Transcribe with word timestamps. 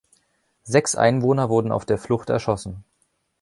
Sechs 0.63 0.95
Einwohner 0.95 1.47
wurden 1.49 1.71
auf 1.71 1.85
der 1.85 1.99
Flucht 1.99 2.31
erschossen. 2.31 2.83